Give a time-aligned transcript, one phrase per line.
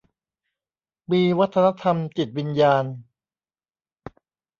[1.11, 2.83] มีวัฒนธรรมจิตวิญญาณ